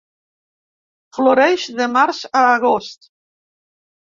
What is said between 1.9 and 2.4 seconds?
març